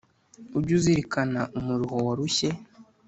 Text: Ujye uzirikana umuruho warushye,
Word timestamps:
Ujye 0.57 0.73
uzirikana 0.77 1.41
umuruho 1.57 1.95
warushye, 2.05 2.49